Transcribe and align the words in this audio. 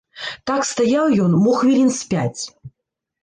Так 0.51 0.63
стаяў 0.69 1.11
ён 1.25 1.31
мо 1.43 1.53
хвілін 1.59 1.91
з 1.99 2.09
пяць. 2.13 2.41